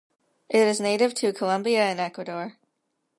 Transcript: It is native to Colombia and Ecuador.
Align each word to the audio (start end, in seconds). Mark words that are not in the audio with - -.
It 0.49 0.67
is 0.67 0.79
native 0.79 1.13
to 1.13 1.31
Colombia 1.31 1.83
and 1.83 1.99
Ecuador. 1.99 2.57